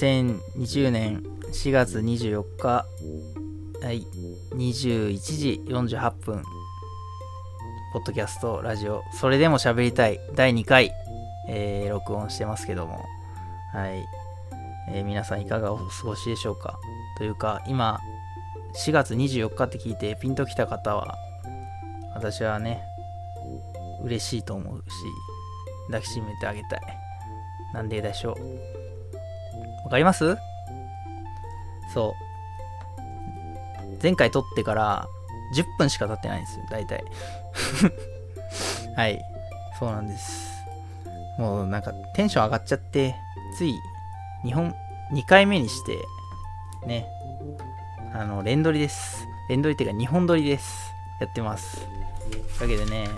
[0.00, 1.22] 2020年
[1.52, 2.86] 4月24日、
[3.82, 4.06] はい、
[4.54, 6.42] 21時48分、
[7.92, 10.90] ポッドキャスト、ラジオ、それでも喋りたい、第2回、
[11.50, 13.04] えー録音してますけども、
[13.74, 14.02] はい、
[14.88, 16.78] えー皆さんいかがお過ごしでしょうか。
[17.18, 18.00] というか、今、
[18.86, 21.14] 4月24日って聞いてピンときた方は、
[22.14, 22.82] 私はね、
[24.02, 24.82] 嬉しいと思うし、
[25.88, 26.80] 抱きしめてあげたい。
[27.74, 28.79] なんででしょう
[29.90, 30.36] わかります？
[31.92, 32.14] そ
[33.98, 34.02] う。
[34.02, 35.08] 前回撮ってから
[35.56, 37.04] 10分しか経ってないんですよ、大体。
[38.96, 39.20] はい。
[39.78, 40.48] そうなんです。
[41.38, 43.16] もうなんかテンション上がっちゃって、
[43.56, 43.74] つい
[44.44, 44.74] 2本、
[45.12, 45.98] 2回目にして、
[46.86, 47.06] ね。
[48.14, 49.26] あの、連撮りです。
[49.48, 50.92] 連撮りっていうか2本撮りです。
[51.20, 51.84] やってます。
[52.60, 53.08] だけでね、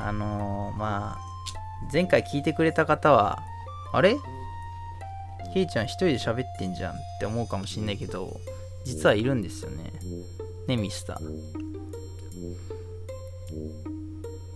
[0.00, 1.18] あのーまあ、
[1.92, 3.42] 前回聞いてくれた方は、
[3.92, 4.16] あれ？
[5.52, 8.40] ケイちゃん一人で喋ってんじゃんって思うかもしんないけど、
[8.84, 9.92] 実はいるんですよね。
[10.66, 11.68] ね、ミスター。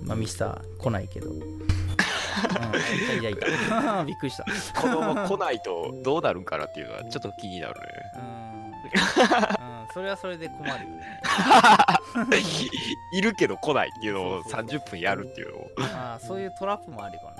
[0.05, 1.31] まあ、ミスター来ないけど。
[1.31, 1.43] うん、い
[3.07, 3.37] たいたい
[3.69, 4.05] た。
[4.05, 4.45] びっくりした。
[4.81, 7.87] このまま来ないとどうなるんかなっていうのはちょっと気になるね。
[8.17, 11.21] うん、うん、それはそれで困るよね。
[13.15, 15.71] いるけど来ないっていうのをそうそう30分やるっていうのを。
[15.79, 17.35] ああそういうトラップもあるか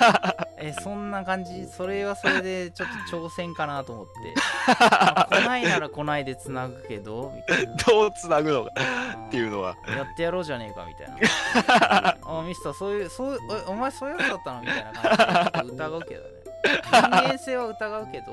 [0.00, 1.66] らね えそんな感じ。
[1.66, 4.34] それはそれでちょっと挑戦かなと思って。
[4.68, 7.74] まあ来ないなら来ないでつなぐけどみたいな。
[7.74, 8.72] どうつなぐのか。
[8.76, 9.76] あっていうのは。
[9.86, 12.16] やってやろうじゃねえかみたいな。
[12.22, 16.28] あミスターそういうそうえお前そういうやつだったのみたいな感じで疑うけどね。
[16.64, 18.26] 人間性は疑うけど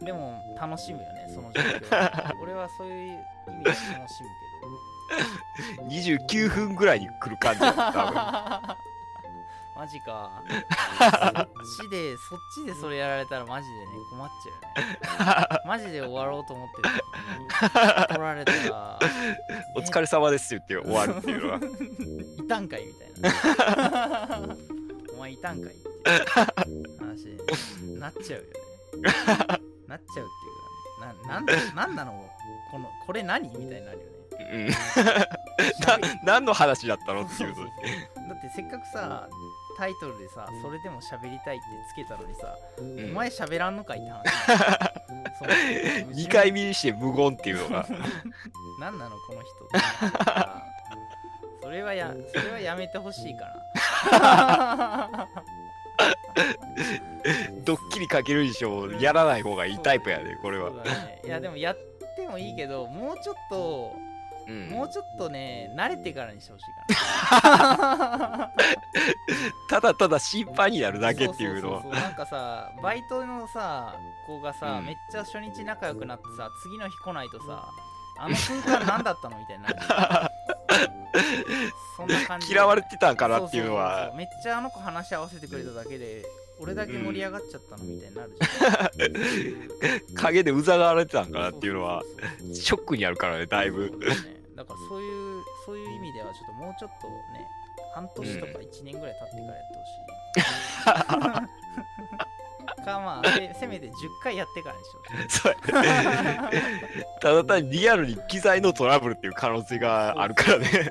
[0.00, 2.42] でも楽しむよねその状況。
[2.42, 3.16] 俺はそういう意
[3.50, 4.28] 味で楽しむ
[5.88, 8.76] 29 分ぐらいに来る感じだった
[9.76, 10.30] マジか。
[11.78, 15.60] そっちで、そっちでそれやられたらマジでね、困っちゃうよね。
[15.66, 18.98] マジで終わろうと思ってる取られたら、
[19.76, 21.60] お疲れ様ですって言って終わるっていうのは。
[22.38, 24.40] いたんかいみたいな。
[25.14, 25.88] お前いたんかいって
[26.70, 27.26] いう話
[27.82, 28.52] になっちゃうよね。
[29.88, 30.60] なっちゃうっていう
[31.00, 32.30] か、な、なんだ、なんなの
[32.70, 34.14] この、これ何みたいになるよね。
[34.52, 39.28] うんな何の話だったのっていうだってせっかくさ
[39.76, 43.10] タイトルでさそれでも喋りたいってつけたのにさ、うん。
[43.10, 44.24] お前喋らんのかいって話。
[45.38, 45.48] そう
[46.12, 47.86] 2回目にして無言っていうのが。
[48.80, 49.50] 何なのこの人
[51.62, 55.28] それはやそれはやめてほしいから。
[57.64, 60.70] ドッキリかける以上やらない方がいいタイプやでこれは。
[60.70, 61.22] ね。
[61.24, 61.76] いやでもやっ
[62.16, 63.96] てもいいけどもうちょっと
[64.46, 64.68] うん。
[64.70, 68.50] もうちょっとね慣れてからにしてほしいか
[69.70, 73.94] ただただ心配になるなだけっていうのなんかさバイトのさ
[74.26, 74.86] 子がさ、うん。
[74.86, 77.68] めっちゃ初日仲良くなってさ次の日来ないとさ
[78.18, 79.76] あの空間何だったのみたいになる。
[81.96, 84.08] そんな感じ嫌われてたんかなっていうのは。
[84.10, 86.24] そめっちゃあの子話し合わせてくれただけで
[86.60, 88.32] 俺だけ盛り上がっちゃったのみたいになる
[90.06, 92.54] じ 陰でうざがられてたんかゃんなっていうのはそうそうそうそう。
[92.54, 93.88] ショックになるからねだいぶ。
[93.88, 94.00] そう
[94.56, 97.46] だからそういうそういう意味ではちょっともうちょっとね
[97.94, 101.64] 半年とか1年ぐらい経ってからやってほしい、
[102.84, 103.92] かまあせせめて10
[104.22, 105.82] 回やってからにしてほしいそうや
[106.50, 107.06] ね。
[107.20, 110.66] ただ単にリアルに機材のトラブルっていう可能性があるからね。
[110.66, 110.90] そうそうそ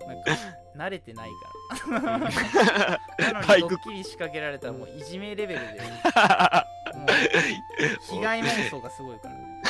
[0.00, 0.08] そう。
[0.08, 0.30] なんか
[0.76, 1.53] 慣れてないから
[1.88, 3.68] なのバイク。
[3.68, 5.80] にドッキリ仕掛けられたらもういじめレベルで。
[6.94, 7.08] もう
[8.16, 9.34] 被害妄想がすごいから。
[9.34, 9.62] ね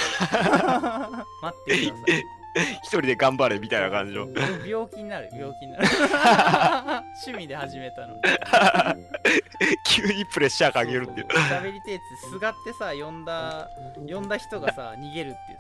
[1.43, 2.25] 待ってください
[2.57, 4.25] 一人で頑張れみたいな感じの。
[4.25, 5.89] 俺病気になる病気になる。
[7.27, 8.21] 趣味で始めたのに。
[9.85, 11.27] 急にプレッシャーかけるっていう。
[11.27, 13.69] 喋りてえっつすがってさ呼んだ
[14.09, 15.59] 呼んだ人がさ逃げるっていう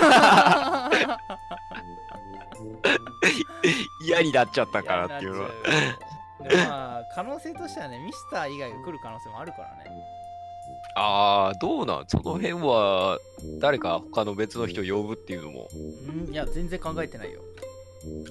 [0.00, 0.90] さ
[4.22, 5.48] 嫌になっちゃったからっていうのは。
[6.68, 9.90] まあ可能性としてはねミスター以外が来る可能性もあるからね。
[10.96, 12.04] ああどうなん？
[12.06, 13.18] その辺は
[13.60, 15.68] 誰か他の別の人呼ぶっていうのも。
[15.72, 17.40] うんいや全然考えてないよ、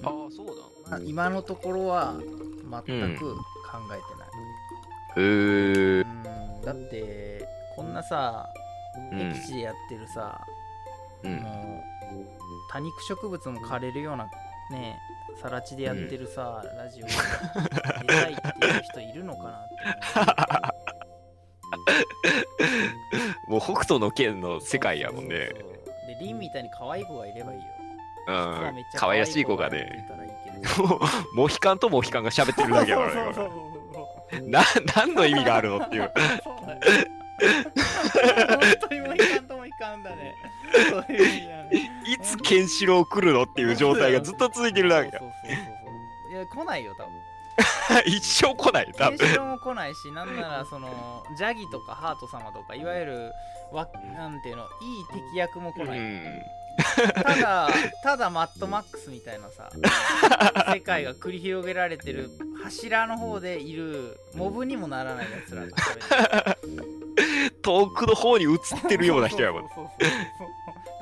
[0.04, 0.46] ああそう
[0.90, 3.42] まあ、今のところは全く考
[3.90, 5.18] えてない、なん。
[5.18, 7.46] へえうん、だって
[7.76, 8.48] こんなさ
[9.12, 9.32] うん。
[9.32, 10.40] 僻地でやってるさ、
[11.22, 11.36] うん。
[11.36, 11.82] もう
[12.70, 14.28] 多肉植物も枯れるような
[14.70, 14.98] ね
[15.40, 17.06] さら地でやってるさ、ラジオ。
[17.06, 19.74] に出たいっていう人いるのかなって
[23.48, 25.50] もう北斗の剣の世界やもんね。
[25.50, 25.72] そうそう。
[25.86, 27.64] そうでリンみたいに可愛い子がいればいいよ。
[28.28, 28.84] うん。
[28.96, 30.06] 可愛らしい子がいね
[31.34, 33.14] モヒカンとモヒカンが喋ってるだけやから。
[33.14, 34.62] ねな
[34.96, 36.10] 何の意味があるのっていう。
[36.12, 36.20] 本
[38.88, 40.34] 当にモヒカンとモヒカンだね。
[40.72, 46.32] そういう意味だねいつケンシロウ来るのっていう状態がずっと続いてるだけそうそうそうそう。
[46.32, 47.12] いや来ないよ多分。
[48.06, 49.18] 一生来ない多分。
[49.18, 53.32] ケンシロウも来ないしなんならそのジャギとかハート様とかいわゆる
[53.72, 54.66] わなんていうのい
[55.00, 56.42] い敵役も来ない、うん。
[57.22, 57.68] ただ
[58.02, 59.70] ただマッドマックスみたいなさ
[60.72, 62.30] 世界が繰り広げられてる
[62.62, 66.56] 柱の方でいるモブにもならないやつらが
[67.62, 68.58] 遠くの方に映っ
[68.88, 69.70] てるような人やもん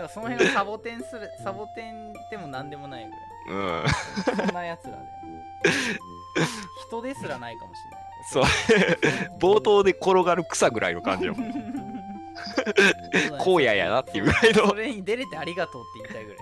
[0.00, 3.08] からその辺をサボテンするサボテンでも何でもない
[3.48, 3.82] ぐうん。
[3.84, 4.98] らいそんなやつらで。
[6.88, 7.78] 人ですらないかもし
[8.32, 8.44] そう。
[9.38, 11.54] 冒頭で転がる草ぐらいの感じやもんれ
[13.30, 14.68] ない荒野やなっていうぐらいの。
[14.68, 16.34] それに出れてありがとうって言いたいぐ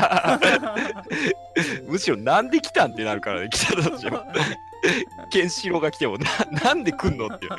[0.00, 1.82] らい。
[1.88, 4.22] むしろなんで来たんってなるからね来たとしても。
[5.30, 6.26] ケンシロウが来てもな
[6.62, 7.52] なんで来んのっていう。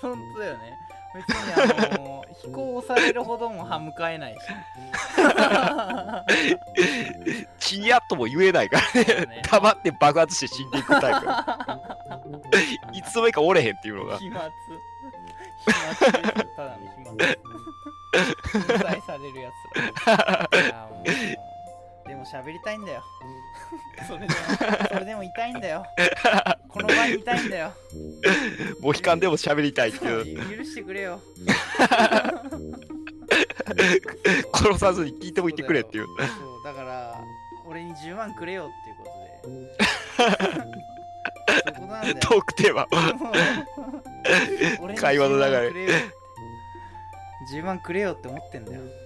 [0.00, 0.78] 本当だよね
[1.14, 1.52] 別に
[1.94, 4.38] あの飛行されるほども歯向かえないし。
[7.58, 9.26] チニャとも言えないからね。
[9.26, 11.26] ね 黙って爆発して死んでいくタイプ。
[12.96, 14.18] いつの間にか折れへんっていうのが。
[14.18, 14.40] 飛沫。
[14.40, 17.12] 飛沫ただの飛沫。
[18.12, 20.06] 粉砕されるやつ。
[20.06, 21.04] らいやもう。
[21.04, 21.38] で
[22.22, 23.02] も喋りたいんだよ。
[24.06, 24.32] それでも。
[24.88, 25.84] それでも痛いんだよ。
[26.68, 27.72] この場にいたいんだよ。
[28.80, 30.58] モヒカンでも喋りたいっていう。
[30.58, 31.20] 許してくれよ。
[34.54, 36.06] 殺さずに聞いておいてくれっていう。
[36.06, 36.12] そ
[36.60, 37.20] うだから
[37.66, 39.10] 俺に10万くれよっていうこと
[39.48, 40.22] で。
[40.22, 42.14] そういうことなんだよ。
[42.20, 42.86] トークテーマ。
[44.96, 46.22] 会話の流れ10万くれよって。
[47.52, 49.01] 10万くれよって思ってんだよ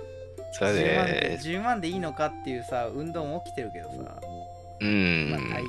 [0.59, 4.21] そう10万でね10万でいいのかっていうさ運動も起きてるけどさ。
[4.81, 5.31] うん。
[5.31, 5.67] まあ足りねえけどね。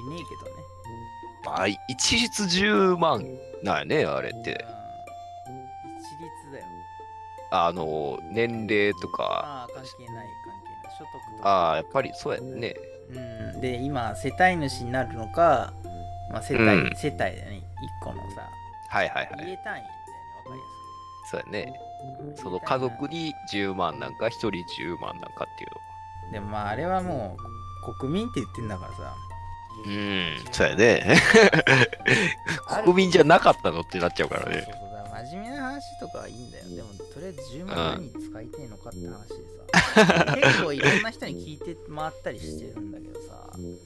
[1.46, 3.24] まあ一律10万
[3.64, 4.52] なんやねあれっうんて。
[4.52, 6.66] 一律だよ。
[7.52, 9.24] あの年齢とか。
[9.24, 10.98] ああ関係ない関係ない。
[10.98, 11.50] 所得とか。
[11.50, 12.76] ああやっぱりそうやね。
[13.54, 13.62] うん。
[13.62, 15.74] で今世帯主になるのか、
[16.32, 16.96] まあ、世帯、うん。
[16.96, 17.62] 世帯だよね。
[18.02, 18.50] 1個のさ。
[18.90, 19.50] はいはいはい。
[19.50, 19.90] 家単位だよね
[20.46, 20.77] わかりや
[21.30, 21.74] そうやね。
[22.36, 25.72] その家族に10万なんか1人10万なんかっていう
[26.28, 27.38] のでもまああれはも
[27.88, 29.16] う国民って言ってんだからさ。
[29.86, 30.36] うん。
[30.52, 31.18] そうやね。
[32.84, 34.64] 国民じゃなかったのってなっちゃうからね。
[34.64, 36.66] そうそうだから真面目な話とかはいいんだよ。
[36.76, 40.36] でもとりあえず10万何に使いてえのかって話でさ。
[40.36, 43.36] 結構いろんな人に聞いて回ったりしてるんだけどさ。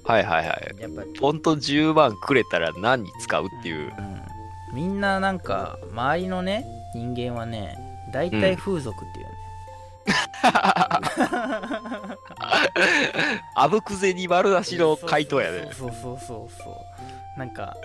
[0.05, 1.19] はいはいはいやっぱり。
[1.19, 3.93] ほんと10万くれたら何に使うっていう。
[3.97, 4.21] うん。
[4.73, 7.77] みんななんか周りのね人間はね
[8.11, 9.31] 大体風俗っていうね、
[13.55, 15.69] あぶくぜに丸出しの回答やね。
[15.71, 16.69] そうそうそうそうそ
[17.35, 17.39] う。
[17.39, 17.75] なんか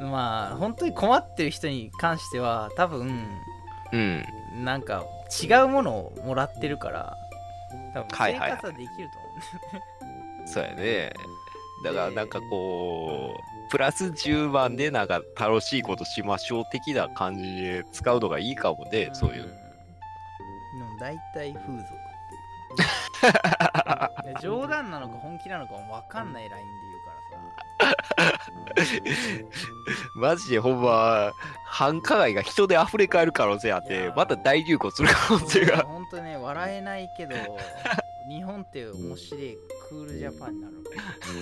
[0.00, 3.28] まあ本当に困ってる人に関しては多分
[3.92, 4.24] うん。
[4.64, 5.04] なんか
[5.42, 7.16] 違うものをもらってるから
[7.94, 8.50] 多分生はいはいはい。
[8.52, 9.82] 活はできると思うんだよ
[10.40, 10.46] ね。
[10.46, 11.12] そうやね。
[11.84, 19.60] だからなんかこうプラス10万でなんか楽しいことしましょう的な感じで使うのがいいかもねそういう。
[21.00, 21.86] 大体風俗っ
[23.20, 24.34] ていう。
[24.42, 28.90] 冗談なのか本気なのかも分かんないラインで言うからさ。
[30.14, 31.32] マジでほんま
[31.64, 35.78] 繁華街が人で溢れ返る可能性あってまた大流行する可能性が。
[35.84, 37.34] 本当ね笑えないけど
[38.28, 39.58] 日本って面白い
[39.88, 40.82] クールジャパンになるの。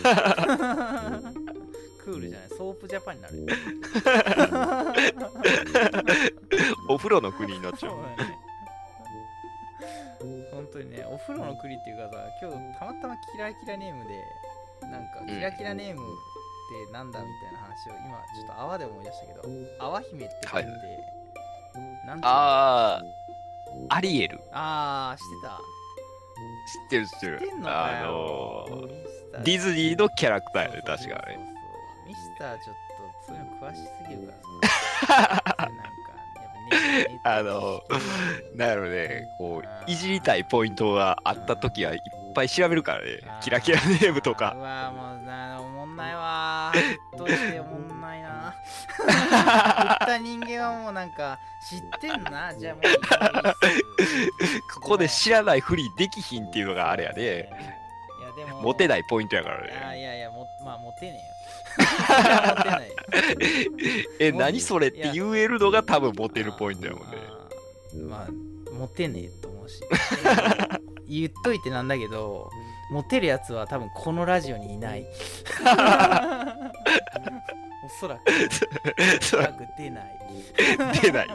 [0.02, 0.56] か
[1.20, 1.57] な
[2.08, 2.48] クールじゃない。
[2.48, 3.46] ソープジャパンになるよ。
[6.88, 7.92] お風呂の国になっちゃう。
[7.92, 8.38] そうだね。
[10.50, 14.24] 本当にねお風呂の国っていうかさ今日たまたまキラキラネームで
[14.88, 15.26] なんかうん。
[15.28, 16.04] キラキラネームっ
[16.86, 19.42] てなんだみたいな話を今ちょっと泡で思い出したけど
[19.78, 20.66] 泡姫って言って、はい。
[22.06, 23.02] なんてあ
[23.90, 24.40] あアリエル。
[24.52, 25.60] あー知ってた。
[26.68, 27.40] 知ってる知ってる。
[27.64, 28.66] あよ。
[28.72, 31.34] のーディズニーのキャラクターやね確かあれ。
[31.34, 31.57] そうそう
[32.08, 34.34] ミスターちょっとそういうの詳しすぎるか
[35.10, 35.18] ら
[35.56, 35.68] さ。
[35.68, 35.92] なんかやっ
[36.34, 37.82] ぱねネ あの
[38.56, 39.28] なんやろね。
[39.36, 43.20] こういじりたいポイントがあった時はいっぱい調べるからね。
[43.42, 47.18] キラキラネームとうかわもうなおもんないわー。
[47.18, 48.54] どうしておもんないな。
[48.96, 51.38] 振った人間はもうなんか
[51.68, 52.54] 知ってんな。
[52.54, 52.84] じゃあもう
[54.74, 58.62] ここで知らないふりできひんっていうのがあれやねいやでも。
[58.62, 61.37] モテないポイントやからいやねいやいやもまあモテねえよ
[64.18, 67.16] え何それって言えるのが多分モテるポイントやもんね。
[68.08, 68.28] まあ
[68.72, 69.82] モテねえと思うし。
[71.08, 72.50] 言っといてなんだけど
[72.90, 75.06] モテるやつは多分このラジオにいない。
[77.84, 78.20] おそらく。
[79.20, 80.18] おそらく出ない。
[81.00, 81.34] 出ないね。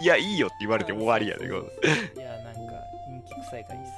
[0.00, 1.46] いや、いいよって言われても終わりやね。
[1.48, 1.72] そうそう
[2.16, 2.60] そういやなんか
[3.06, 3.92] 陰気臭いからいいっす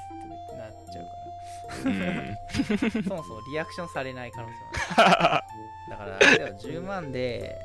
[1.84, 3.02] うん。
[3.04, 4.58] そもそもリアクションされない可能性も
[4.96, 5.44] あ
[5.86, 5.90] る。
[5.90, 7.58] だからあれだよ10万で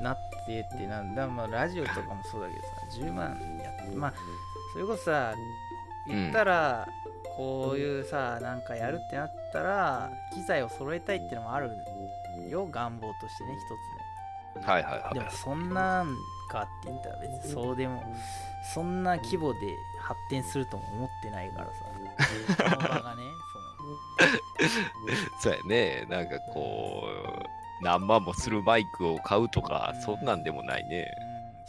[0.00, 1.26] なってってなんだ。
[1.28, 3.96] まあラジオとかもそうだけどさ10万やって。
[3.96, 4.14] まあ
[4.72, 5.34] それこそさ
[6.06, 6.88] 言ったら、
[7.36, 11.70] こういうさなんかやるってなったら機材を揃えたいってのもある
[12.48, 15.14] よ願望としてね一つねはいはいはい。
[15.14, 16.14] でもそんなん
[16.50, 18.02] かって言ったら別にそうでも
[18.74, 19.58] そんな規模で
[20.02, 21.72] 発展するとも思ってないからさ
[23.02, 23.22] がね
[25.42, 25.52] そう。
[25.56, 26.06] やね。
[26.08, 27.08] なんかこ
[27.80, 31.10] う、何万もするマイクを買うとか、うんそんなんでもないね。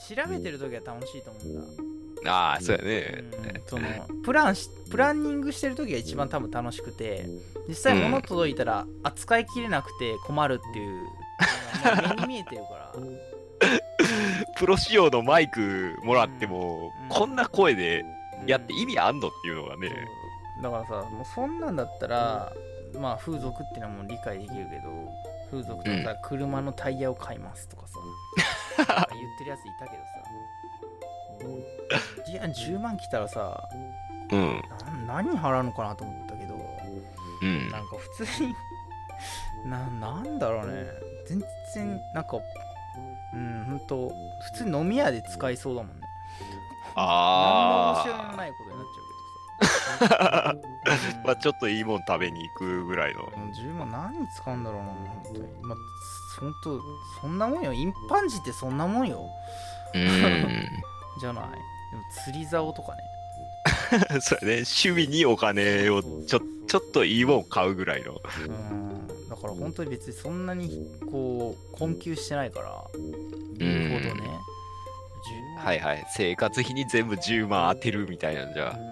[0.10, 3.24] うん、調べてる時は楽しいと思うんだ、ああ、そうやね。
[3.32, 3.88] うん、その
[4.24, 7.26] プランしプランニングしてる時が一番多分楽しくて
[7.68, 11.08] 実際物届いたら扱いきれなくて困るっていうう
[12.16, 12.94] 目に見えてるから。
[14.58, 17.10] プロ仕様のマイクもらっても、うん。
[17.10, 18.04] こんな声で
[18.42, 18.48] うん。
[18.48, 19.90] やって意味あんのっていうのがね。
[20.62, 22.52] だからさもうそんなんだったら
[23.00, 24.82] まあ風俗っていうのはもう理解できるけど
[25.50, 27.96] 風俗とかさ、車のタイヤを買いますとかさ
[28.78, 30.12] 言ってるやついたけどさ
[32.32, 33.62] いや10万来たらさ
[34.32, 34.62] うん。
[35.06, 36.56] な何払うのかなと思ったけど
[37.42, 37.80] うんな。
[37.82, 38.54] んか普通に
[39.66, 40.86] ななんだろうね
[41.28, 41.42] 全
[41.76, 42.38] 然なんか
[43.34, 46.08] うんほんと普通に飲み屋で使いそうだもんね
[46.96, 48.71] あ何の面白みもないこと
[51.26, 53.22] まあちょっといいもん食べに行くぐらいの。
[53.22, 55.78] もう10万何に使うんだろうな本当にまあ
[56.40, 56.82] 本当
[57.22, 59.30] そんなもんよ一般人ってそんなもんよ
[59.94, 60.02] うん。
[61.20, 63.02] じゃないでも釣り竿とかね
[64.22, 64.64] そうやね。
[64.64, 68.14] 趣味にお金をちょちょっといいもん買うぐらいの。
[68.48, 76.06] うんだから本当に別にそんなにこう困窮してないからうん言うほどね10万はいはい。
[76.16, 78.72] 生活費に全部10万当てるみたいなんじゃ。
[78.72, 78.91] うん、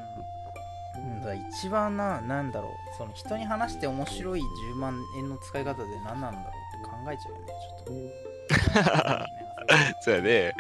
[1.52, 8.84] 一番な、なんだろう、その人に話して面白い10万円の使い方で何なんだろうって考えちゃうよね、ちょっ
[9.16, 9.30] と。
[10.02, 10.54] そうやね。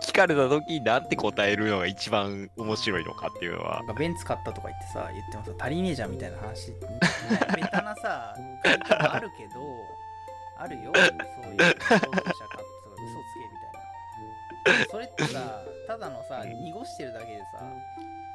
[0.00, 3.86] 聞かれた時になんて答えるのが一番面白いのかっていうのはなん。
[3.88, 6.76] かベンツ買ったとか言ってさ、言ってもさ、足りねえじゃんみたいな話、ね
[7.56, 9.60] ベタなさ、あるけど、
[10.58, 13.73] あるよ、そういう労働者かとか嘘つけみたいな。
[14.90, 17.44] それってさ、ただのさ、濁してるだけでさ、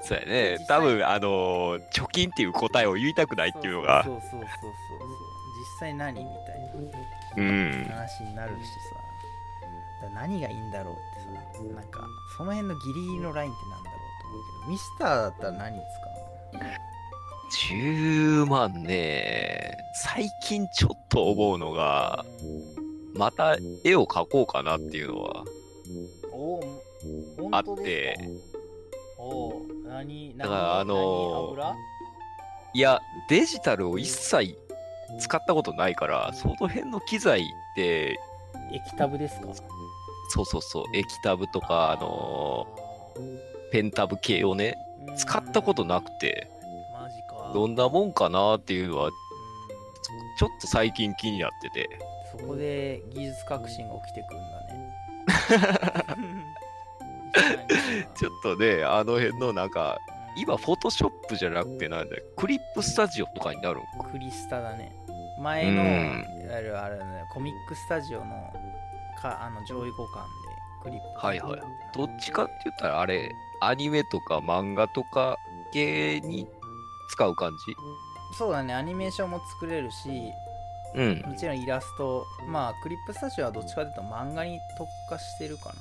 [0.01, 4.03] そうやね多分、あのー貯金っていう答えを言いたくないっていうのが。
[4.03, 5.09] そうそうそうそうそう
[5.59, 6.69] 実際何みたいな。
[7.37, 7.87] うん。
[7.89, 8.95] 話になるしさ
[10.01, 10.97] だから何がいいんだろうっ
[11.53, 16.09] てさなんかその辺のギリギリのラインってなんだろうと思うけどミスターだったら何使
[17.49, 19.75] 10万ね。
[19.95, 22.23] 最近ちょっと思うのが、
[23.15, 25.43] また絵を描こうかなっていうのは。
[26.39, 28.17] おおあって。
[29.17, 31.73] おお何だからあのー
[32.73, 34.55] いや、デジタルを一切
[35.19, 37.43] 使ったことないから、その辺の機材っ
[37.75, 38.19] て、
[38.71, 39.47] 液タブですか？
[40.29, 46.49] そうそうそう、液タブとか、あのーペンタブ系をね、ー使ったことなくて、
[46.95, 47.01] うん。
[47.01, 47.51] マジか。
[47.53, 49.11] どんなもんかなっていうのは、うん。
[50.37, 51.89] ちょっと最近気になってて。
[52.31, 54.58] そこで技術革新が起きてくるんだ。
[54.58, 54.58] ね
[58.15, 62.23] ちょっとね、あの辺のなんか、うん今、フォトショップじゃなくて、なんだよ。
[62.37, 64.09] クリップスタジオとかになるんか。
[64.09, 64.91] クリスタだね。
[65.41, 66.25] 前の、うん。
[66.51, 67.25] あるあるね。
[67.29, 68.53] コミックスタジオの
[69.21, 71.61] かあの上位互換でクリップはいはい。
[71.93, 73.29] どっちかって言ったら、あれ、
[73.61, 75.37] アニメとか漫画とか
[75.73, 76.47] 系に
[77.11, 77.51] 使う感
[78.37, 78.73] そうだね。
[78.73, 80.31] アニメーションも作れるしじ
[80.95, 81.23] うん。
[81.25, 85.75] もちろんイラストまあクリップスタジオはどっちかというと漫画に特化してるかな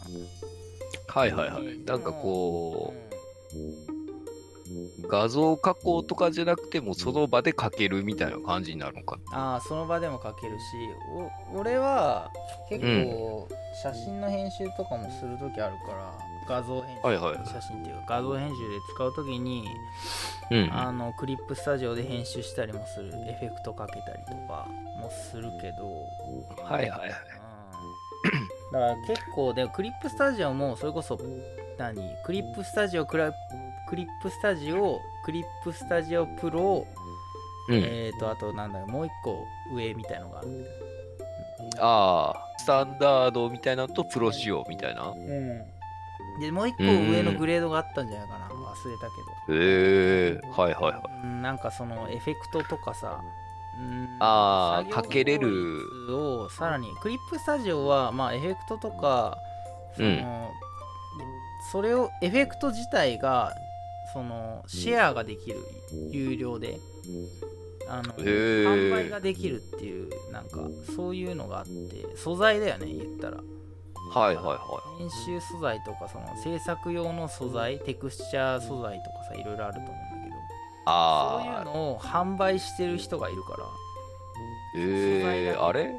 [1.09, 1.79] はいはいはい。
[1.85, 3.99] なんかこうん
[5.05, 10.63] う、画像加工とかじゃなくても、その場で描けるみたいな感じになるのかああその場でも描けるし
[11.55, 12.31] お俺は
[12.69, 13.49] 結構
[13.83, 16.13] 写真の編集とかもする時あるから
[16.49, 19.69] 画像編集、はいはいはい写真っていうか画像編集で使う時に
[20.51, 20.71] うん。
[20.73, 24.67] あのクリップスタジオで編集したりもするエフェクトかけたりとか
[24.99, 26.07] もするけど、
[26.65, 27.11] はいはいはい。
[28.71, 31.19] うん、だから結構でもクリップスタジオもそれこそ
[31.77, 31.95] 何？
[32.25, 33.33] クリップスタジオクラ
[33.89, 36.87] クリップスタジオクリップスタジオプロ、
[37.69, 37.77] うん。
[37.77, 40.49] えーとあとなんだろうもう一個上みたいのがある
[41.81, 45.09] ああ、スタンダードみたいなのとプロ仕様みたいな。
[45.11, 45.63] うん
[46.41, 48.49] でもう一個上のグレードがあったんじゃないかな。
[48.49, 49.55] 忘れたけど。
[49.55, 51.03] へえはいはいはい。
[51.25, 53.21] うんなんかそのエフェクトとかさ
[53.79, 55.83] うんあかけれる。
[56.11, 59.39] をさらにクリップスタジオはまあエフェクトとか
[59.97, 60.17] その、うん。
[61.73, 63.53] それをエフェクト自体が
[64.13, 65.59] そのシェアができる
[66.11, 66.79] 有料で。
[67.91, 70.59] あの販売ができるっていうなんか
[70.95, 73.39] そういうのがあって素材だよね言ったら
[74.11, 80.39] はいはいは編集素材とかその制作用の素材テクスチャー素材とかさいろいろあると思うんだけどい。
[80.39, 83.65] そういうあのを販売してる人がいるから。
[83.65, 83.69] あ、
[84.77, 85.95] えー、あれ？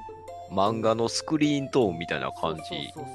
[0.51, 2.61] 漫画のスクリーントーンみたいな感じ。
[2.63, 3.09] そうそうそうそう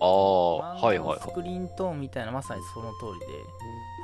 [0.00, 1.20] ああ、はいはいはい。
[1.20, 3.26] スクリーントーンみたいなまさにその通りで。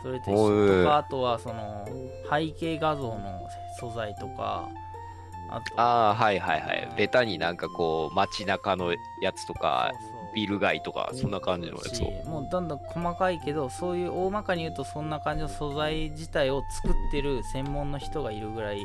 [0.03, 0.83] それと一緒。
[0.85, 1.85] とかあとはその
[2.31, 3.49] 背景画像の
[3.81, 4.69] 素材とか
[5.51, 5.81] あと。
[5.81, 6.89] ああ、はいはいはい。
[6.97, 9.93] ベタになんかこう、街中のやつとか、
[10.35, 12.07] ビル街とか、そんな感じのやつを。
[12.07, 18.83] しもうどんどん細かいけどそういう大まかに言うとそんな感じの素材自体を作ってる専門の人がいるぐらい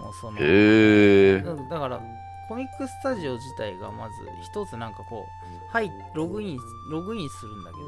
[0.00, 1.40] もうそのへえ。
[1.40, 2.00] だだから
[2.48, 5.26] コミックスタジオ自体がまず一つなんかこ
[5.70, 6.58] うはいログイン
[6.90, 7.82] ログインするんだけど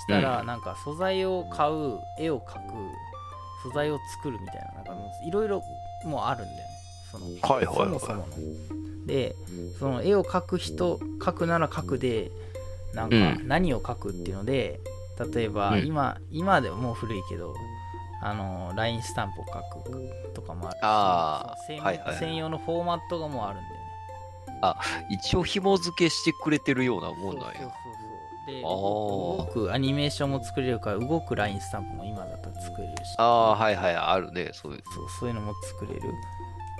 [0.00, 2.72] したらなんか素材を買う絵を描く
[3.62, 4.92] 素材を作るみたいななんか
[5.24, 5.62] いろいろ
[6.04, 6.69] もうあるんだよね
[7.10, 7.86] そのはいはいはい。
[7.86, 8.26] そもそもの。
[9.06, 9.34] で
[9.78, 12.30] その絵を描く人描くなら描くで
[12.94, 13.48] なんかうん。
[13.48, 14.80] 何を描くっていうので
[15.34, 15.86] 例えばうん。
[15.86, 17.54] 今、今でももう古いけど
[18.22, 22.18] あの LINE スタンプを書くとかもあるしあ専はいはいはい。
[22.18, 23.80] 専用のフォーマットがもうあるんだよね。
[25.10, 27.52] 一応紐付けしてくれてるようなもんなんや。
[27.54, 28.10] そうそうそう
[28.46, 33.14] で動くアニメーションも作れるから動く LINE スタンプも今だったら作れるし。
[33.18, 34.82] ああ、はいはい、あるね、そういう。
[34.94, 36.00] そうそういうのも作れる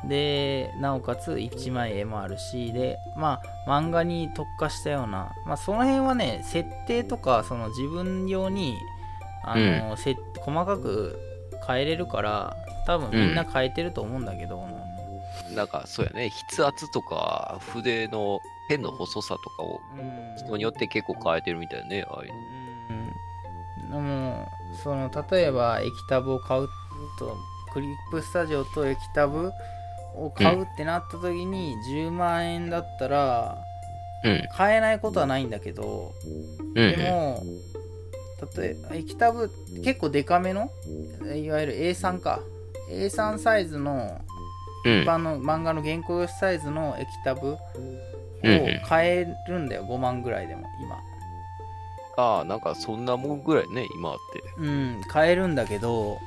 [0.09, 8.79] でなおかつ一枚絵もあるしでまあ漫画に特化したようなまあその辺はね設定とかその自分用に
[9.43, 11.19] あの、せ細かく
[11.67, 14.67] 変えれるから多分みんな変えてると思うんだけど、
[15.55, 20.37] なんかそうやね、筆圧とか筆のペンの細さとかをうん。
[20.37, 23.99] 人によって結構変えてるみたいね、ああいうの。
[23.99, 24.49] うん、でも
[24.83, 26.69] その例えば液タブを買う
[27.19, 27.37] と
[27.73, 29.53] クリップスタジオと液タブ
[30.15, 33.59] を買うってなった時に10万円だったら
[34.25, 34.49] うん。
[34.53, 36.13] 買えないことはないんだけど
[36.59, 37.43] うん、でも
[38.57, 39.51] 例えば液タブ
[39.83, 40.71] 結構デカめの
[41.35, 42.41] いわゆる A3 か
[42.91, 44.21] A3 サイズの
[44.85, 45.03] うん。
[45.03, 47.59] 一般の漫画の原稿用紙サイズの液タブを
[48.87, 50.99] 買えるんだよ5万ぐらいでも今
[52.17, 54.43] ああ、なんかそんなもんぐらいね、今って。
[54.59, 56.19] うん買えるんだけど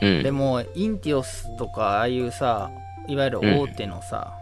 [0.00, 0.22] うん。
[0.22, 2.70] でもインティオスとかああいうさ
[3.10, 4.32] いわゆる大手のさ、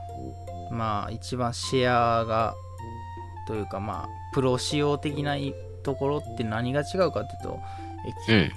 [0.70, 2.54] まあ一番シェアが
[3.46, 7.60] というかまあプロ仕様的ないところって何が違うかっていうと
[8.28, 8.52] えうん。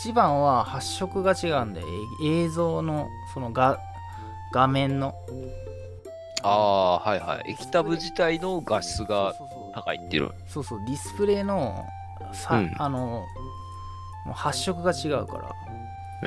[0.00, 1.86] 一番は発色が違うんだよ
[2.22, 3.78] え映像のそのが
[4.52, 5.14] 画面の
[6.42, 7.52] ああ、はいはい。
[7.52, 9.34] 液タブ自体の画質が
[9.74, 10.30] 高いっていうの。
[10.46, 11.86] そうそうディスプレイの
[12.32, 13.24] さ、うんあの
[14.26, 15.48] もう発色が違うから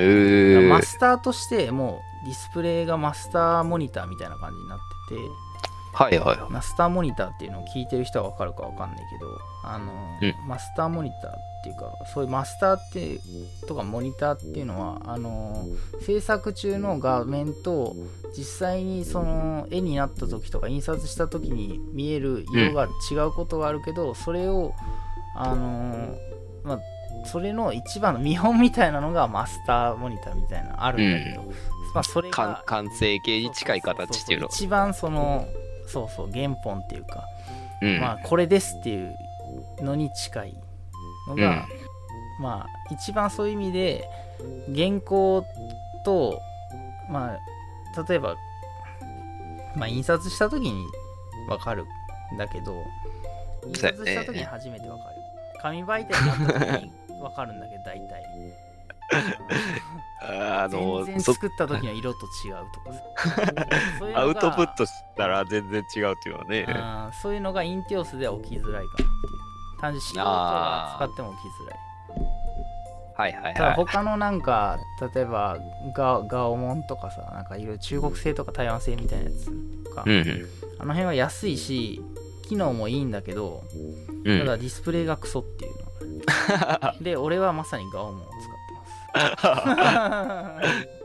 [0.01, 0.67] へえ。
[0.69, 5.21] マスターとしてもうディスプレイがマスターモニターみたいな感じになってて。
[5.93, 6.39] はいはい。
[6.39, 6.51] はい。
[6.51, 10.47] マスターモニターっていうのを聞いてる人は分かるか分かんないけどあの、うん。
[10.47, 13.19] マスターモニターっていうかそういうマスターって
[13.67, 15.65] とかモニターっていうのはあの
[16.01, 17.95] 制作中の画面と
[18.37, 24.75] 実際にその絵になった時とか印刷した時に見える色が違うことがあるけど、それを
[25.35, 26.15] あの
[26.63, 26.79] まあ
[27.25, 31.53] それの一番の見本みたいなのがマスターモニターみたいなのあるんだけど、
[31.97, 34.47] まあそれ完が完成形に近い形っていうの。
[34.47, 35.47] 一番その
[35.87, 37.23] そうそう原本っていうか
[37.81, 37.99] うん。
[37.99, 39.15] まあこれですっていう
[39.81, 40.55] のに近い
[41.27, 41.67] のが、
[42.39, 44.07] まあ一番そういう意味で
[44.75, 45.43] 原稿
[46.05, 46.39] と
[47.09, 48.35] まあ例えば
[49.75, 50.85] まあ印刷した時に
[51.49, 51.85] 分かる
[52.35, 52.83] んだけど
[53.65, 55.15] 印刷した時に初めて分かる。
[55.63, 58.23] 紙媒体になった時に分かるんだけど大体
[60.19, 62.95] あの全然そ作った時の色と違うとか
[64.13, 66.65] さアウトプットしたら全然違うっていうのはね。
[66.67, 71.79] うんそういうのがインティオスでは起きづらいかなっていう単純に素人が使っても起きづらい。
[73.17, 73.75] はいはいただはい。
[73.77, 74.77] 他のなんか
[75.13, 75.57] 例えば
[75.95, 79.45] ガガオモンとかさなんかいろいろ中国製とか台湾製みたいなやつ
[79.83, 80.49] とか、うんうん。
[80.79, 82.01] あの辺は安いし
[82.47, 83.63] 機能もいいんだけど
[84.25, 84.39] うん。
[84.39, 88.56] ただディスプレイがクソっていうの で俺はまさにガオモンを使ってます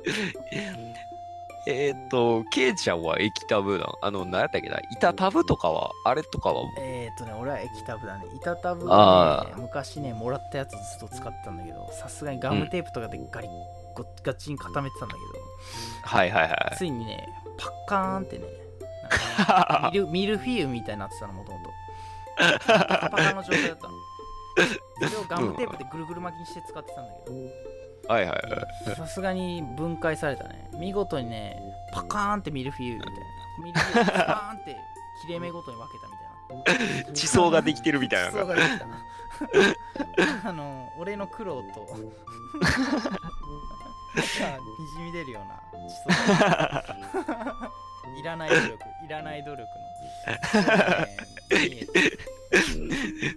[1.65, 4.81] えーっと、ケイちゃんは液タブなのあの、何やったっけな？
[4.91, 8.25] 板タブとかは、あれとかは、えっとね俺は液タブだね。
[8.35, 13.51] 板タブあはね昔ねもらったやつずっと使ってたんだけどさすがにガムテープとかでガリッ
[13.95, 15.21] ゴッガチに固めてたんだけ
[16.09, 16.77] はいはいはい。
[16.77, 18.45] ついにねパッカーンってね
[19.93, 21.71] ミルミルフィーユみたいになってたのもともと
[22.67, 23.93] パカパカの状態だったの。
[25.09, 27.37] それをガムテープでぐるぐる巻きにして使ってたんだけど
[28.09, 28.97] はいはいはい。
[28.97, 30.69] さすがに分解されたね。
[30.79, 31.63] 見事にね
[31.93, 33.21] パカーンってミルフィーユみたいな。
[33.65, 34.77] ミルフィーユパカーンって
[35.27, 37.13] 切れ目ごとに分けたみたいな。
[37.13, 38.31] 地層ができてるみたいな。
[38.31, 38.87] 地層ができた。
[40.49, 42.13] あの俺の苦労とに
[44.97, 46.85] じみ出るような地層が
[48.19, 48.73] いらない努力
[49.05, 49.67] いらない努力の、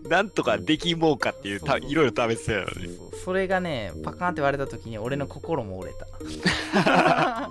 [0.10, 2.72] なんとかできんもうかっていうたいろいろ試してたよね。
[2.76, 6.06] そうそれがねパカーンって割れた時に俺の心も折れた。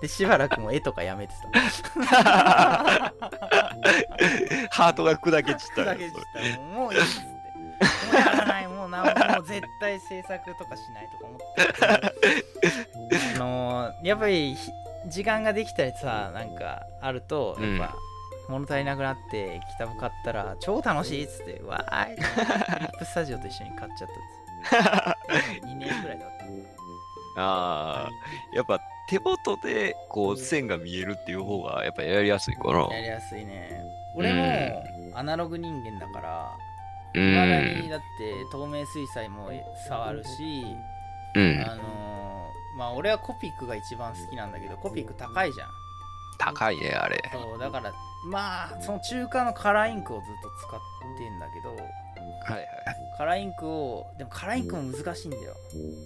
[0.00, 1.34] でしばらくもう絵とかやめて
[2.02, 3.12] た。
[4.70, 6.16] ハートが砕けちったよだけでし
[6.54, 6.58] た。
[6.60, 7.38] もうもういいっつって。
[7.78, 13.18] もうやらないもうなんもう絶対制作とかしないとか思って。
[13.36, 14.70] あのーやっぱりひ
[15.08, 17.96] 時間ができたりさなんかあるとやっぱ、
[18.48, 24.14] 物足りなくなってキタブ買ったら超楽しいっつってわーいフリップスタジオと一緒に買っちゃった
[25.12, 26.28] っつって 2年くらい経っ
[27.36, 28.10] たああ、
[28.52, 32.88] やっぱ手元でこう線が見えるっていう方がやっぱやりやすいかな。
[32.94, 33.80] やりやすいね
[34.16, 34.84] 俺も
[35.14, 36.56] アナログ人間だから
[37.14, 37.88] まだんに。
[37.88, 39.50] だって透明水彩も
[39.86, 40.76] 触るし
[41.34, 41.64] うん。
[41.64, 42.28] あのー
[42.76, 45.68] まあ俺はコピックが一番好きなんだけどコピック高いじゃん
[46.38, 47.22] 高いね、あれ。
[47.32, 47.92] そうだから
[48.26, 50.80] まあその中華のカラーインクをずっと使っ
[51.18, 51.76] てんだけどは
[52.50, 52.68] いはい。
[53.16, 55.54] カラーインクをでもカラーインクも難しいんだよ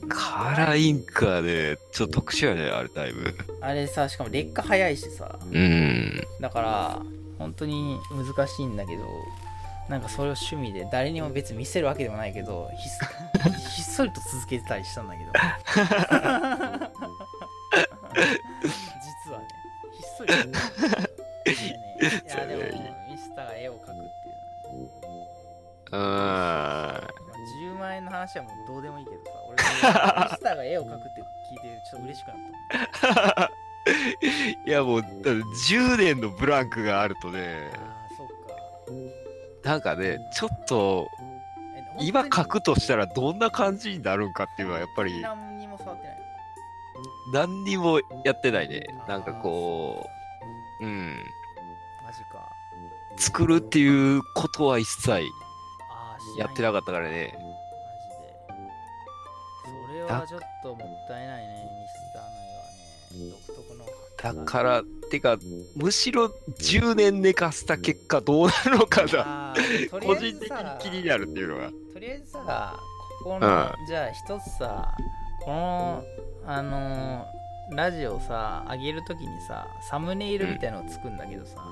[0.08, 3.34] カラーインクはね、ちょっと特殊やね、あれだいぶ。
[3.60, 6.26] あれさしかも劣化早いしさうん。
[6.40, 7.02] だから
[7.38, 9.04] 本当に難しいんだけど
[9.88, 12.88] なんかそれを趣味で誰にも別に見せるわけでもないけどひ
[13.48, 15.32] っ ひっそりと続けてたりしたんだけど
[20.32, 20.40] い
[22.28, 22.62] やでも
[23.10, 24.82] ミスターが絵を描くっていう
[25.92, 25.98] うん。
[25.98, 27.00] まあ
[27.64, 32.36] 10万円の話はもうどうでもいいけどさ俺ミスターが絵を描くって聞いてちょっと嬉しくなっ
[33.00, 33.50] た
[34.66, 41.08] いやもう、10年のブランクがあるとね、あそっかなんかね、ちょっと
[41.98, 46.16] 今書本くとしたらどんな感じになるんかっていうのはやっぱり何にも触ってない
[47.32, 48.86] 何にもやってないね。
[49.08, 50.21] なんかこう、
[50.82, 51.24] うん。
[52.04, 52.48] マジか
[53.16, 55.10] 作るっていうことは一切
[56.38, 57.34] やってなかったからね。
[57.38, 57.54] マジ
[59.86, 63.84] でそれはちょっともったいないねミスターの絵はね独特の
[64.22, 65.36] だから、てか、
[65.74, 69.52] むしろ10年寝かせた結果どうなるのかな。
[69.90, 71.70] 個人的さに気になるっていうのが。
[71.92, 72.78] とりあえずさ
[73.24, 74.94] ここの、うじゃあ一つさ
[75.44, 76.04] この
[76.46, 77.41] あのー
[77.74, 81.62] ラジオさ上げるときにさサムネイルみたいのをつくんだけどさ、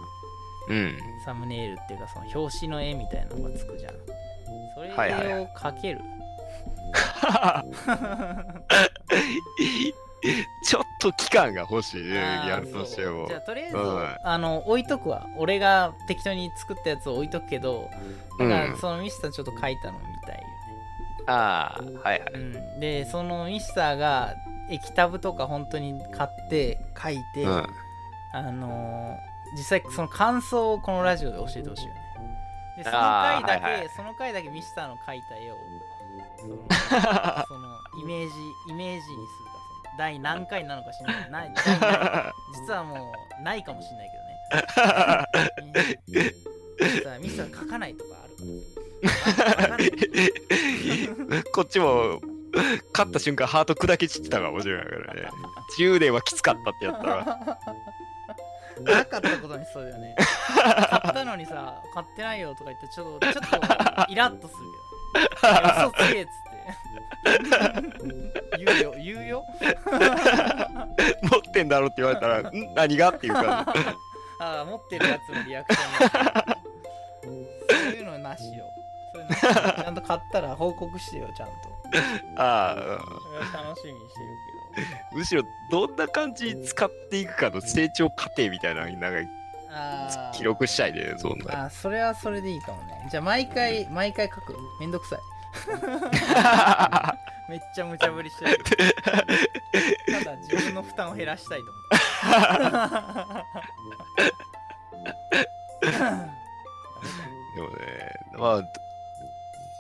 [0.69, 0.97] うん。
[1.25, 3.93] サムネイルっていうかその表紙の絵みたいなのがつくじゃん。
[4.75, 5.33] それをはいはい。
[5.35, 6.01] はい描ける、
[10.65, 13.27] ちょっと期間が欲しいやるとしても。
[13.29, 13.39] じゃ。
[13.39, 14.17] あとりあえず、うん。
[14.23, 15.27] あの置いとくわ。
[15.37, 17.91] 俺が適当に作ったやつを置いとくけど
[18.39, 20.47] だからうんそのミスターちょっと書いたのみたいよね。
[21.27, 22.33] ああ、はいはい。
[22.35, 24.35] うん、でそのミスターが
[24.71, 27.67] 液タブとか本当に買って書いて、うん。
[28.33, 32.01] あのー実際その感想をこのラジオで教えてほしいよね。
[32.79, 33.89] でその回だけ、はいはい。
[33.97, 35.57] その回だけミスターの描いた絵を
[36.39, 36.57] その
[37.49, 37.69] その
[38.01, 38.35] イメージ
[38.69, 39.53] イメージにするか
[39.85, 41.55] その第何回なのか知らない。
[42.67, 44.25] 実はもうないかもしれないけど
[45.67, 46.35] ね。
[47.21, 48.35] ミスター書かないとかある
[49.57, 49.77] から
[51.53, 52.21] こっちも、
[52.93, 55.29] 勝った瞬間ハート砕け散ってたかもしれないからね。
[55.79, 57.25] 10年はきつかったってやったら。
[58.81, 60.17] なかったことにしそうだよね。
[60.19, 63.57] 買ったのにさ、買ってないよとか言って、ちょっと、ちょっと
[64.11, 64.61] イラッとする
[65.43, 65.61] けど、ね。
[65.63, 66.51] いや嘘つけっつって。
[68.65, 69.45] 言うよ、言うよ。
[71.23, 72.75] 持ってんだろって言われたら、ん？
[72.75, 73.11] 何が？
[73.11, 73.49] っていう感じ。
[74.41, 76.59] ああ、持ってるやつのリアクションだ
[77.23, 77.33] そう
[77.93, 78.65] いうのなしよ。
[79.13, 81.70] そういうのちゃんと買ったら報告してよ、ちゃんと。
[82.37, 84.27] ああ、それは楽しみにしてる
[85.13, 89.31] むしろどんな感じに使っていくかの成長過程みたいななんか。
[90.35, 91.65] 記録したいね、そんな。
[91.67, 93.07] あーそれはそれでいいかもね。
[93.11, 94.57] じゃあ、毎回、毎回書く？
[94.81, 95.21] めんどくさい。
[97.51, 98.59] めっちゃ無茶ぶりしてる。
[99.05, 99.13] た
[100.25, 101.81] だ自分の負担を減らしたいと思
[107.55, 107.75] でもね、
[108.39, 108.63] まあ、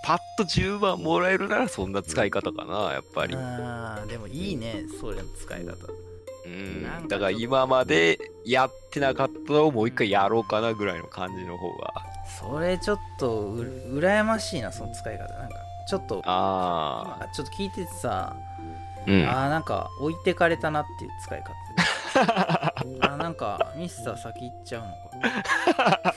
[0.02, 3.38] パッと10万もらえるならそんな使い方かな、やっぱりう。。
[3.38, 5.74] あーでもいいね、それの使い方。
[6.46, 11.92] うんなんかだから今までやってなかったのをもう一回やろうかなぐらいの感じの方が。
[12.40, 13.62] それちょっとう
[13.98, 18.40] 羨ましいなその使い方なんかちょっとあ今ちょっと聞いててさ、あ。
[19.06, 19.24] うん。
[19.28, 21.52] あーなんか置いてかれたなっていう使い方
[23.00, 24.88] あーなんかミスター先行っちゃうの
[25.92, 26.14] か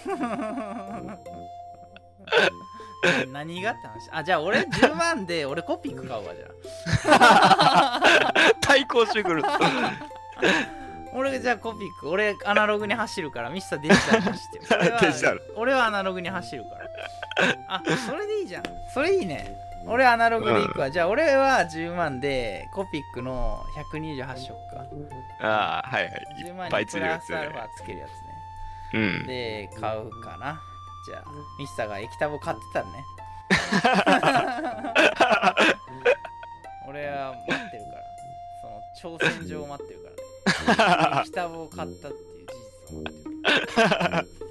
[3.32, 4.10] 何がって話。
[4.12, 8.02] あじゃあ俺10万で俺コピック買うわじゃ
[8.62, 9.44] 対抗してくる。
[9.46, 9.60] あ
[11.16, 14.66] 俺じゃあコピック俺アナログに走るからミスターデジタルに走ってる。
[14.82, 15.54] 俺はデジタル。
[15.56, 16.84] 俺はアナログに走るから。
[17.68, 18.64] あそれでいいじゃん。
[18.94, 19.56] それいいね。
[19.86, 23.62] 俺アナログでいくわ、じゃあ俺は10万でコピックの
[23.92, 24.86] 128色か
[25.42, 26.26] ああ、はいはい。
[26.42, 27.36] 10いっ万にプラス。
[27.36, 28.16] アルファつけるやつね。
[28.94, 29.28] うん。
[29.28, 30.62] で買うかな
[31.06, 32.92] じゃあミスターが液タブを買ってたらね
[36.88, 38.04] 俺は待ってるから
[38.62, 38.68] そ
[39.10, 40.10] の挑戦状を待ってるか
[40.76, 43.14] らね 液タブを買ったっていう事実を待っ
[44.24, 44.44] てる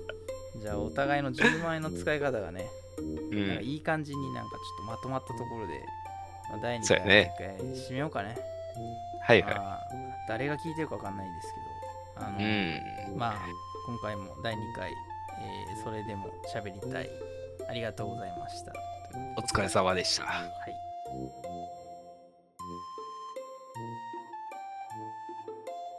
[0.63, 3.49] じゃあお互いの10万円の使い方がね、うん。
[3.49, 5.83] なんかいい感じになんかちょっとまとまったところで、
[6.51, 8.37] まあ、第2回ね締めようかね
[9.23, 9.81] はいはまあ
[10.29, 11.55] 誰が聞いてるかわかんないんですけ
[12.21, 12.45] どあの、い。
[12.45, 12.47] う
[13.15, 13.19] ん。
[13.19, 13.35] まあ
[13.87, 14.93] 今回も第2回、
[15.43, 17.11] えーそれでも喋りたい。
[17.69, 18.73] ありがとうございました。
[19.37, 20.25] お疲れ様でした。
[20.25, 20.45] は